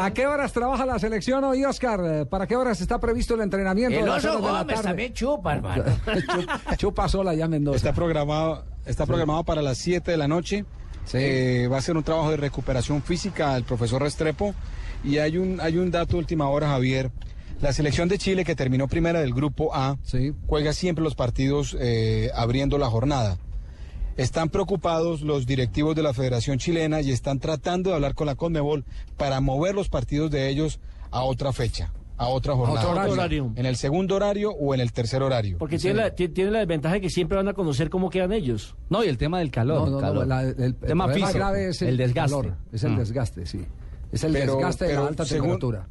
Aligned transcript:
¿A 0.00 0.12
qué 0.12 0.26
horas 0.26 0.52
trabaja 0.52 0.86
la 0.86 0.98
selección 0.98 1.42
hoy, 1.44 1.64
Oscar? 1.64 2.26
¿Para 2.28 2.46
qué 2.46 2.54
horas 2.56 2.80
está 2.80 2.98
previsto 3.00 3.34
el 3.34 3.40
entrenamiento? 3.40 3.98
El 3.98 4.04
de 4.04 4.10
oso 4.10 4.28
horas 4.28 4.40
de 4.40 4.42
la 4.46 4.58
Gómez 4.60 4.74
tarde? 4.76 4.88
también 4.88 5.12
chupa, 5.12 5.54
hermano. 5.56 5.84
Chupa- 6.06 6.76
Chupa 6.76 7.08
sola 7.08 7.34
ya 7.34 7.48
Mendoza. 7.48 7.76
Está 7.76 7.92
programado, 7.92 8.64
está 8.86 9.06
programado 9.06 9.42
para 9.44 9.60
las 9.60 9.78
7 9.78 10.10
de 10.10 10.16
la 10.16 10.28
noche. 10.28 10.64
Sí. 11.04 11.18
Eh, 11.20 11.68
va 11.72 11.78
a 11.78 11.82
ser 11.82 11.96
un 11.96 12.04
trabajo 12.04 12.30
de 12.30 12.36
recuperación 12.36 13.02
física 13.02 13.54
al 13.54 13.64
profesor 13.64 14.02
Restrepo. 14.02 14.54
Y 15.02 15.18
hay 15.18 15.36
un, 15.38 15.60
hay 15.60 15.78
un 15.78 15.90
dato 15.90 16.12
de 16.12 16.18
última 16.18 16.48
hora, 16.48 16.68
Javier. 16.68 17.10
La 17.60 17.72
selección 17.72 18.08
de 18.08 18.18
Chile, 18.18 18.44
que 18.44 18.54
terminó 18.54 18.86
primera 18.86 19.20
del 19.20 19.34
grupo 19.34 19.74
A, 19.74 19.96
Sí. 20.04 20.32
juega 20.46 20.72
siempre 20.72 21.02
los 21.02 21.16
partidos 21.16 21.76
eh, 21.80 22.30
abriendo 22.36 22.78
la 22.78 22.86
jornada. 22.88 23.36
Están 24.18 24.48
preocupados 24.48 25.22
los 25.22 25.46
directivos 25.46 25.94
de 25.94 26.02
la 26.02 26.12
Federación 26.12 26.58
Chilena 26.58 27.00
y 27.00 27.12
están 27.12 27.38
tratando 27.38 27.90
de 27.90 27.96
hablar 27.96 28.14
con 28.14 28.26
la 28.26 28.34
Conmebol 28.34 28.84
para 29.16 29.40
mover 29.40 29.74
los 29.76 29.88
partidos 29.88 30.30
de 30.32 30.48
ellos 30.48 30.80
a 31.12 31.22
otra 31.22 31.52
fecha, 31.52 31.92
a 32.16 32.26
otra 32.26 32.54
jornada. 32.56 32.80
otro 32.90 33.12
horario. 33.12 33.52
En 33.54 33.64
el 33.64 33.76
segundo 33.76 34.16
horario 34.16 34.50
o 34.50 34.74
en 34.74 34.80
el 34.80 34.92
tercer 34.92 35.22
horario. 35.22 35.56
Porque 35.58 35.78
tiene, 35.78 36.00
la, 36.00 36.14
ti- 36.14 36.28
tiene 36.28 36.50
la 36.50 36.58
desventaja 36.58 36.96
de 36.96 37.00
que 37.00 37.10
siempre 37.10 37.36
van 37.36 37.46
a 37.46 37.54
conocer 37.54 37.90
cómo 37.90 38.10
quedan 38.10 38.32
ellos. 38.32 38.74
No, 38.90 39.04
y 39.04 39.08
el 39.08 39.18
tema 39.18 39.38
del 39.38 39.52
calor. 39.52 39.88
No, 39.88 40.00
no, 40.00 40.12
no, 40.14 40.24
la- 40.24 40.42
el, 40.42 40.54
el 40.58 40.74
tema 40.74 41.04
problema 41.06 41.26
físico, 41.28 41.38
grave 41.38 41.68
es 41.68 41.82
el, 41.82 41.88
el 41.90 41.96
desgaste. 41.96 42.34
calor, 42.36 42.56
es 42.72 42.82
el 42.84 42.92
Ah. 42.94 42.98
desgaste, 42.98 43.46
sí. 43.46 43.60
Es 44.10 44.24
el 44.24 44.32
Pero- 44.32 44.54
desgaste 44.56 44.84
de 44.86 44.94
la 44.94 45.06
alta 45.06 45.24
según- 45.26 45.50
temperatura. 45.50 45.88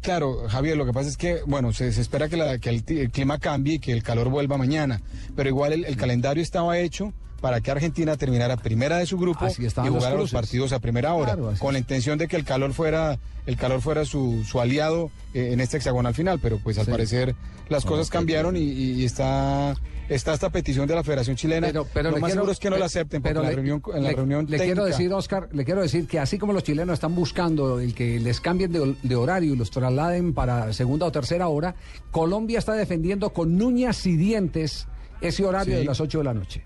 Claro, 0.00 0.48
Javier, 0.48 0.76
lo 0.76 0.84
que 0.86 0.92
pasa 0.92 1.08
es 1.08 1.16
que, 1.16 1.40
bueno, 1.46 1.72
se, 1.72 1.90
se 1.92 2.02
espera 2.02 2.28
que, 2.28 2.36
la- 2.36 2.58
que 2.58 2.68
el, 2.70 2.84
el 2.86 3.10
clima 3.10 3.38
cambie 3.38 3.74
y 3.74 3.78
que 3.80 3.90
el 3.90 4.04
calor 4.04 4.28
vuelva 4.28 4.56
mañana, 4.58 5.00
pero 5.34 5.48
igual 5.48 5.72
el, 5.72 5.84
el 5.86 5.96
calendario 5.96 6.40
estaba 6.42 6.78
hecho 6.78 7.12
para 7.40 7.60
que 7.60 7.70
Argentina 7.70 8.16
terminara 8.16 8.56
primera 8.56 8.96
de 8.98 9.06
su 9.06 9.18
grupo 9.18 9.44
Así 9.44 9.60
y 9.62 9.64
los 9.64 9.74
jugara 9.74 10.14
los, 10.16 10.32
partidos 10.32 10.72
a 10.72 10.78
primera 10.78 11.12
hora, 11.14 11.34
Claro, 11.36 11.52
con 11.58 11.72
la 11.74 11.78
intención 11.78 12.18
de 12.18 12.26
que 12.28 12.36
el 12.36 12.44
calor 12.44 12.72
fuera, 12.72 13.18
el 13.46 13.56
calor 13.56 13.80
fuera 13.82 14.04
su, 14.04 14.42
su 14.44 14.60
aliado 14.60 15.10
eh, 15.34 15.50
en 15.52 15.60
este 15.60 15.76
hexagonal 15.76 16.14
final, 16.14 16.38
pero 16.40 16.58
pues 16.58 16.78
al 16.78 16.86
Sí. 16.86 16.90
parecer 16.90 17.34
las 17.68 17.84
cosas 17.84 18.10
cambiaron 18.10 18.56
y, 18.56 19.04
está, 19.04 19.74
está 20.08 20.34
esta 20.34 20.50
petición 20.50 20.86
de 20.86 20.94
la 20.94 21.02
Federación 21.02 21.34
Chilena. 21.36 21.66
Pero, 21.66 21.86
pero 21.94 22.10
lo 22.10 22.16
más 22.18 22.28
quiero- 22.28 22.40
seguro 22.42 22.52
es 22.52 22.58
que 22.58 22.68
no 22.70 22.76
la 22.76 22.84
acepten, 22.86 23.22
porque 23.22 23.30
pero 23.34 23.40
en 23.40 23.44
la 23.44 23.50
le- 23.50 23.56
reunión, 23.56 23.82
en 23.94 24.02
la 24.02 24.10
le- 24.10 24.16
reunión 24.16 24.46
le 24.48 24.58
quiero 24.58 24.84
decir, 24.84 25.12
Oscar, 25.12 25.48
le 25.52 25.64
quiero 25.64 25.80
decir 25.80 26.06
que 26.06 26.18
así 26.18 26.38
como 26.38 26.52
los 26.52 26.62
chilenos 26.62 26.94
están 26.94 27.14
buscando 27.14 27.80
el 27.80 27.94
que 27.94 28.20
les 28.20 28.40
cambien 28.40 28.70
de, 28.72 28.94
de 29.02 29.16
horario 29.16 29.54
y 29.54 29.56
los 29.56 29.70
trasladen 29.70 30.34
para 30.34 30.72
segunda 30.74 31.06
o 31.06 31.12
tercera 31.12 31.48
hora, 31.48 31.74
Colombia 32.10 32.58
está 32.58 32.72
defendiendo 32.74 33.30
con 33.32 33.60
uñas 33.62 34.04
y 34.06 34.16
dientes 34.16 34.86
ese 35.22 35.44
horario 35.44 35.74
Sí. 35.74 35.80
de 35.80 35.84
las 35.86 36.00
8 36.00 36.18
de 36.18 36.24
la 36.24 36.34
noche. 36.34 36.62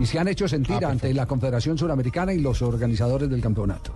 Y 0.00 0.06
se 0.06 0.18
han 0.18 0.28
hecho 0.28 0.48
sentir 0.48 0.84
Ah, 0.84 0.90
ante 0.90 1.12
la 1.14 1.26
Confederación 1.26 1.78
Suramericana 1.78 2.32
y 2.32 2.40
los 2.40 2.62
organizadores 2.62 3.30
del 3.30 3.40
campeonato. 3.40 3.92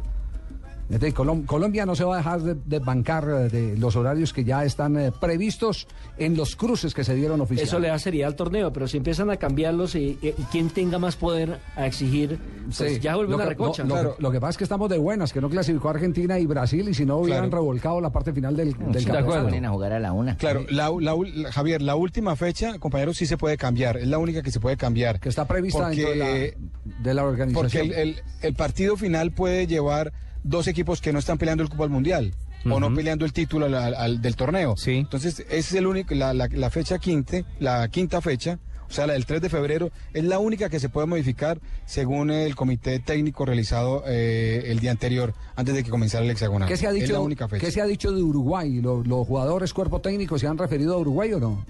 Colom- 0.91 1.44
Colombia 1.44 1.84
no 1.84 1.94
se 1.94 2.05
va 2.05 2.14
a 2.14 2.17
dejar 2.19 2.41
de, 2.42 2.55
de 2.55 2.78
bancar 2.78 3.25
eh, 3.28 3.48
de 3.50 3.77
los 3.77 3.94
horarios 3.94 4.33
que 4.33 4.42
ya 4.44 4.64
están 4.64 4.98
eh, 4.98 5.12
previstos 5.12 5.86
en 6.17 6.34
los 6.36 6.56
cruces 6.56 6.94
que 6.94 7.05
se 7.05 7.14
dieron 7.14 7.41
oficialmente. 7.42 7.69
Eso 7.69 7.78
le 7.78 7.89
da 7.89 7.98
seriedad 7.98 8.28
al 8.28 8.36
torneo, 8.36 8.72
pero 8.72 8.89
si 8.89 8.97
empiezan 8.97 9.28
a 9.31 9.36
cambiarlos 9.36 9.94
y, 9.94 10.19
y- 10.22 10.28
y 10.39 10.42
quien 10.50 10.70
tenga 10.70 10.98
más 10.98 11.16
poder 11.16 11.59
a 11.77 11.86
exigir, 11.86 12.39
pues 12.77 12.94
Sí. 12.94 13.00
ya 13.00 13.16
vuelve 13.16 13.34
una 13.34 13.44
recocha. 13.44 13.83
lo- 13.83 13.89
lo 13.89 13.94
Claro. 13.94 14.16
que- 14.16 14.22
lo 14.22 14.31
que 14.33 14.41
pasa 14.41 14.50
es 14.53 14.56
que 14.56 14.64
estamos 14.64 14.89
de 14.89 14.98
buenas, 14.98 15.33
que 15.33 15.41
no 15.42 15.50
clasificó 15.50 15.91
Argentina 15.91 16.39
y 16.39 16.47
Brasil, 16.47 16.89
y 16.89 16.94
si 16.94 17.05
no 17.05 17.19
hubieran 17.19 17.44
Claro. 17.50 17.59
revolcado 17.62 18.00
la 18.00 18.11
parte 18.11 18.33
final 18.33 18.56
del, 18.56 18.72
del 18.72 18.78
de 18.92 19.05
campeonato. 19.05 19.66
a 19.66 19.70
jugar 19.70 19.92
a 19.92 20.00
la 20.00 20.12
una. 20.12 20.36
Claro, 20.39 20.64
la, 20.70 20.84
la 21.00 21.14
ul- 21.14 21.33
la- 21.34 21.53
Javier, 21.53 21.83
la 21.83 21.97
última 21.97 22.34
fecha, 22.36 22.78
compañeros, 22.78 23.16
sí 23.19 23.27
se 23.27 23.36
puede 23.36 23.56
cambiar. 23.59 23.98
Es 23.98 24.06
la 24.06 24.19
única 24.19 24.42
que 24.42 24.50
se 24.50 24.61
puede 24.61 24.77
cambiar. 24.78 25.20
Que 25.20 25.28
está 25.28 25.47
prevista 25.47 25.81
Porque, 25.89 25.97
dentro 26.05 26.25
de 26.25 26.56
la, 26.86 27.03
de 27.03 27.14
la 27.14 27.25
organización. 27.25 27.62
Porque 27.62 27.81
el, 27.81 27.92
el- 27.92 28.22
el 28.42 28.55
partido 28.55 28.97
final 28.97 29.33
puede 29.33 29.66
llevar 29.66 30.12
dos 30.44 30.67
equipos 30.69 31.00
que 31.00 31.12
no 31.12 31.19
están 31.19 31.39
peleando 31.39 31.62
el 31.62 31.69
cupo 31.69 31.84
al 31.84 31.91
mundial 31.91 32.34
o 32.70 32.81
no 32.81 32.92
peleando 32.92 33.25
el 33.25 33.33
título 33.33 33.67
al- 33.67 33.75
al- 33.75 33.94
al- 33.94 34.20
del 34.22 34.36
torneo. 34.36 34.77
Sí. 34.77 34.92
Entonces, 34.97 35.41
ese 35.41 35.56
es 35.58 35.72
el 35.75 35.86
único, 35.86 36.14
la, 36.14 36.34
la- 36.34 36.48
la 36.50 36.70
fecha 36.70 36.98
quinte, 36.98 37.44
la 37.61 37.89
quinta 37.89 38.20
fecha, 38.20 38.59
o 38.89 38.92
sea, 38.92 39.06
la 39.06 39.12
del 39.14 39.27
3 39.27 39.41
de 39.42 39.48
febrero, 39.48 39.91
es 40.12 40.25
la 40.25 40.38
única 40.38 40.69
que 40.69 40.81
se 40.81 40.88
puede 40.88 41.06
modificar 41.06 41.60
según 41.87 42.31
el 42.31 42.54
comité 42.56 42.98
técnico 42.98 43.44
realizado 43.44 44.03
eh, 44.06 44.65
el 44.66 44.81
día 44.81 44.91
anterior, 44.91 45.34
antes 45.56 45.75
de 45.75 45.84
que 45.84 45.91
comenzara 45.91 46.25
el 46.25 46.31
hexagonal. 46.31 46.69
¿Qué 46.69 46.77
se 46.77 46.87
ha 46.87 46.91
Es 46.91 46.97
dicho, 46.97 47.12
la 47.12 47.21
única 47.21 47.48
fecha. 47.48 47.65
¿Qué 47.65 47.71
se 47.71 47.81
ha 47.81 47.87
dicho 47.87 48.12
de 48.12 48.22
Uruguay? 48.22 48.81
¿Lo- 48.81 49.03
¿Los, 49.04 49.27
jugadores, 49.27 49.72
cuerpo 49.72 50.00
técnico, 50.00 50.38
se 50.38 50.47
han 50.47 50.59
referido 50.59 50.94
a 50.94 50.98
Uruguay 50.98 51.32
o 51.34 51.41
no? 51.41 51.65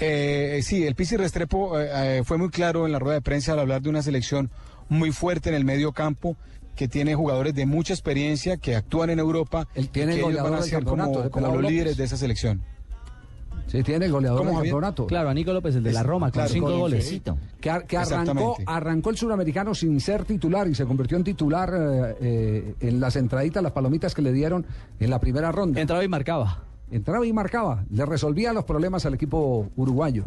Eh, 0.00 0.60
sí, 0.62 0.84
el 0.86 0.94
Pisi 0.94 1.16
Restrepo 1.16 1.78
eh, 1.78 2.18
eh, 2.18 2.22
fue 2.24 2.38
muy 2.38 2.50
claro 2.50 2.86
en 2.86 2.92
la 2.92 2.98
rueda 2.98 3.14
de 3.16 3.22
prensa 3.22 3.52
al 3.52 3.60
hablar 3.60 3.82
de 3.82 3.90
una 3.90 4.02
selección 4.02 4.50
muy 4.88 5.12
fuerte 5.12 5.48
en 5.50 5.54
el 5.54 5.64
medio 5.64 5.92
campo 5.92 6.36
que 6.76 6.88
tiene 6.88 7.14
jugadores 7.14 7.54
de 7.54 7.66
mucha 7.66 7.92
experiencia 7.92 8.56
que 8.56 8.74
actúan 8.76 9.10
en 9.10 9.18
Europa 9.18 9.68
Él 9.74 9.88
tiene 9.90 10.12
y 10.12 10.16
que 10.16 10.20
el 10.22 10.30
ellos 10.32 10.42
van 10.42 10.52
goleador 10.52 10.58
a 10.58 10.70
ser 10.70 11.30
como, 11.30 11.52
los 11.52 11.62
líderes 11.70 11.96
de 11.96 12.04
esa 12.04 12.16
selección. 12.16 12.62
Sí, 13.66 13.82
tiene 13.82 14.04
el 14.06 14.12
goleador 14.12 14.38
¿Cómo, 14.40 14.50
del 14.50 14.58
campeonato. 14.70 15.06
Claro, 15.06 15.30
a 15.30 15.34
Nico 15.34 15.52
López, 15.52 15.76
el 15.76 15.82
de 15.82 15.92
la 15.92 16.02
Roma, 16.02 16.26
con 16.26 16.32
claro, 16.32 16.48
cinco 16.50 16.66
con- 16.70 16.80
goles. 16.80 17.20
Que, 17.60 17.70
ar- 17.70 17.86
que 17.86 17.96
arrancó, 17.96 18.56
arrancó 18.66 19.10
el 19.10 19.16
suramericano 19.16 19.74
sin 19.74 19.98
ser 20.00 20.24
titular 20.24 20.68
y 20.68 20.74
se 20.74 20.84
convirtió 20.84 21.16
en 21.16 21.24
titular 21.24 21.72
eh, 21.74 22.16
eh, 22.20 22.74
en 22.80 23.00
las 23.00 23.16
entraditas, 23.16 23.62
las 23.62 23.72
palomitas 23.72 24.14
que 24.14 24.20
le 24.20 24.32
dieron 24.32 24.66
en 25.00 25.08
la 25.10 25.18
primera 25.20 25.52
ronda. 25.52 25.80
Entraba 25.80 26.04
y 26.04 26.08
marcaba. 26.08 26.64
Entraba 26.90 27.24
y 27.26 27.32
marcaba, 27.32 27.84
le 27.90 28.04
resolvía 28.04 28.52
los 28.52 28.64
problemas 28.64 29.06
al 29.06 29.14
equipo 29.14 29.70
uruguayo. 29.76 30.24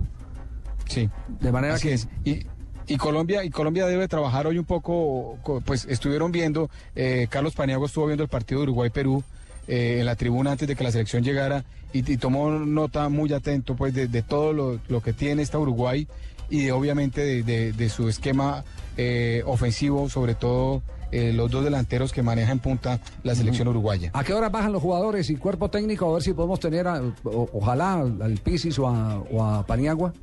Sí. 0.87 1.09
De 1.39 1.51
manera 1.51 1.75
Así 1.75 1.87
que 1.89 1.93
es. 1.93 2.07
Y, 2.23 2.39
y 2.87 2.97
Colombia 2.97 3.43
y 3.43 3.49
Colombia 3.49 3.85
debe 3.87 4.07
trabajar 4.07 4.47
hoy 4.47 4.57
un 4.59 4.65
poco, 4.65 5.37
co- 5.43 5.61
pues 5.61 5.85
estuvieron 5.89 6.31
viendo, 6.31 6.69
eh, 6.95 7.27
Carlos 7.29 7.53
Paniagua 7.55 7.87
estuvo 7.87 8.05
viendo 8.07 8.23
el 8.23 8.29
partido 8.29 8.59
de 8.61 8.63
Uruguay-Perú 8.65 9.23
eh, 9.67 9.97
en 9.99 10.05
la 10.05 10.15
tribuna 10.15 10.51
antes 10.51 10.67
de 10.67 10.75
que 10.75 10.83
la 10.83 10.91
selección 10.91 11.23
llegara 11.23 11.63
y, 11.93 12.09
y 12.11 12.17
tomó 12.17 12.49
nota 12.51 13.09
muy 13.09 13.31
atento 13.33 13.75
pues 13.75 13.93
de, 13.93 14.07
de 14.07 14.21
todo 14.21 14.53
lo, 14.53 14.79
lo 14.87 15.01
que 15.01 15.13
tiene 15.13 15.41
esta 15.41 15.57
Uruguay 15.57 16.07
y 16.49 16.65
de, 16.65 16.71
obviamente 16.71 17.21
de, 17.21 17.43
de- 17.43 17.73
de 17.73 17.89
su 17.89 18.07
esquema 18.09 18.63
eh, 18.97 19.41
ofensivo, 19.45 20.07
sobre 20.09 20.35
todo 20.35 20.83
eh, 21.11 21.31
los 21.33 21.49
dos 21.49 21.63
delanteros 21.63 22.11
que 22.11 22.21
maneja 22.23 22.51
en 22.51 22.59
punta 22.59 22.99
la 23.23 23.33
selección 23.35 23.67
uruguaya. 23.67 24.11
¿A 24.13 24.23
qué 24.23 24.33
hora 24.33 24.49
bajan 24.49 24.71
los 24.73 24.81
jugadores 24.81 25.29
y 25.29 25.35
cuerpo 25.37 25.69
técnico? 25.69 26.09
A 26.09 26.13
ver 26.13 26.23
si 26.23 26.33
podemos 26.33 26.59
tener, 26.59 26.87
a- 26.87 27.01
o- 27.23 27.49
ojalá, 27.53 27.93
al 28.01 28.21
al 28.21 28.33
Pisis 28.37 28.77
o 28.79 28.87
a, 28.87 29.17
o 29.19 29.43
a 29.43 29.65
Paniagua. 29.65 30.13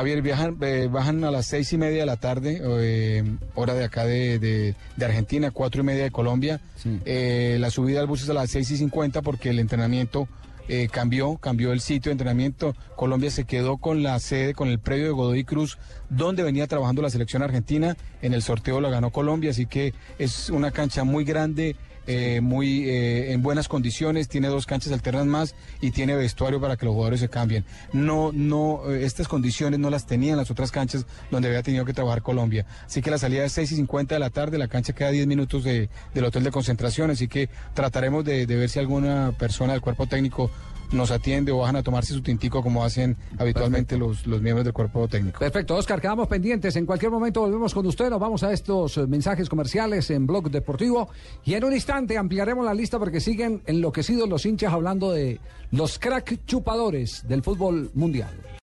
Javier, 0.00 0.22
viajan, 0.22 0.56
eh, 0.62 0.88
bajan 0.90 1.22
a 1.24 1.30
las 1.30 1.44
seis 1.46 1.70
y 1.74 1.76
media 1.78 2.00
de 2.00 2.06
la 2.06 2.16
tarde, 2.16 2.58
eh, 2.64 3.22
hora 3.54 3.74
de 3.74 3.84
acá 3.84 4.04
de, 4.06 4.38
de- 4.38 4.74
de 4.96 5.04
Argentina, 5.04 5.50
cuatro 5.50 5.82
y 5.82 5.84
media 5.84 6.04
de 6.04 6.10
Colombia. 6.10 6.58
Sí. 6.82 6.98
Eh, 7.04 7.58
la 7.60 7.68
subida 7.70 8.00
al 8.00 8.06
bus 8.06 8.22
es 8.22 8.30
a 8.30 8.32
las 8.34 8.48
seis 8.50 8.70
y 8.70 8.78
cincuenta 8.78 9.20
porque 9.20 9.50
el 9.50 9.58
entrenamiento 9.58 10.26
cambió, 10.92 11.36
cambió 11.36 11.72
el 11.72 11.80
sitio 11.80 12.10
de 12.10 12.12
entrenamiento. 12.12 12.76
Colombia 12.94 13.30
se 13.32 13.44
quedó 13.44 13.76
con 13.78 14.04
la 14.04 14.18
sede, 14.20 14.54
con 14.54 14.68
el 14.68 14.78
predio 14.78 15.06
de 15.06 15.10
Godoy 15.10 15.42
Cruz, 15.42 15.78
donde 16.10 16.44
venía 16.44 16.68
trabajando 16.68 17.02
la 17.02 17.10
selección 17.10 17.42
argentina. 17.42 17.96
En 18.22 18.34
el 18.34 18.40
sorteo 18.42 18.80
la 18.80 18.88
ganó 18.88 19.10
Colombia, 19.10 19.50
así 19.50 19.66
que 19.66 19.94
es 20.20 20.48
una 20.48 20.70
cancha 20.70 21.02
muy 21.02 21.24
grande. 21.24 21.74
Eh, 22.06 22.40
muy 22.40 22.88
eh, 22.88 23.32
en 23.32 23.42
buenas 23.42 23.68
condiciones, 23.68 24.28
tiene 24.28 24.48
dos 24.48 24.66
canchas 24.66 24.92
alternas 24.92 25.26
más 25.26 25.54
y 25.80 25.90
tiene 25.90 26.14
vestuario 26.16 26.60
para 26.60 26.76
que 26.76 26.84
los 26.86 26.92
jugadores 26.94 27.20
se 27.20 27.28
cambien. 27.28 27.64
No, 27.92 28.30
no, 28.32 28.82
eh, 28.90 29.04
estas 29.04 29.28
condiciones 29.28 29.78
no 29.78 29.90
las 29.90 30.06
tenían 30.06 30.36
las 30.36 30.50
otras 30.50 30.70
canchas 30.70 31.06
donde 31.30 31.48
había 31.48 31.62
tenido 31.62 31.84
que 31.84 31.92
trabajar 31.92 32.22
Colombia. 32.22 32.66
Así 32.86 33.02
que 33.02 33.10
la 33.10 33.18
salida 33.18 33.44
es 33.44 33.52
6 33.52 33.72
y 33.72 33.76
50 33.76 34.14
de 34.14 34.18
la 34.18 34.30
tarde, 34.30 34.58
la 34.58 34.68
cancha 34.68 34.92
queda 34.92 35.08
a 35.08 35.12
10 35.12 35.26
minutos 35.26 35.64
de- 35.64 35.88
del 36.14 36.24
hotel 36.24 36.44
de 36.44 36.50
concentración, 36.50 37.10
así 37.10 37.28
que 37.28 37.48
trataremos 37.74 38.24
de, 38.24 38.46
de 38.46 38.56
ver 38.56 38.68
si 38.70 38.78
alguna 38.78 39.32
persona 39.38 39.72
del 39.72 39.82
cuerpo 39.82 40.06
técnico 40.06 40.50
nos 40.92 41.10
atiende 41.10 41.52
o 41.52 41.58
bajan 41.58 41.76
a 41.76 41.82
tomarse 41.82 42.12
su 42.14 42.22
tintico 42.22 42.62
como 42.62 42.84
hacen 42.84 43.16
habitualmente 43.38 43.96
los, 43.96 44.26
los 44.26 44.40
miembros 44.42 44.64
del 44.64 44.72
cuerpo 44.72 45.08
técnico. 45.08 45.38
Perfecto, 45.38 45.76
Oscar, 45.76 46.00
quedamos 46.00 46.28
pendientes. 46.28 46.76
En 46.76 46.86
cualquier 46.86 47.10
momento 47.10 47.40
volvemos 47.40 47.74
con 47.74 47.86
usted. 47.86 48.10
Nos 48.10 48.20
vamos 48.20 48.42
a 48.42 48.52
estos 48.52 48.96
eh, 48.96 49.06
mensajes 49.06 49.48
comerciales 49.48 50.10
en 50.10 50.26
Blog 50.26 50.50
Deportivo. 50.50 51.08
Y 51.44 51.54
en 51.54 51.64
un 51.64 51.72
instante 51.72 52.18
ampliaremos 52.18 52.64
la 52.64 52.74
lista 52.74 52.98
porque 52.98 53.20
siguen 53.20 53.62
enloquecidos 53.66 54.28
los 54.28 54.44
hinchas 54.46 54.72
hablando 54.72 55.12
de 55.12 55.40
los 55.70 55.98
crack 55.98 56.44
chupadores 56.46 57.26
del 57.26 57.42
fútbol 57.42 57.90
mundial. 57.94 58.30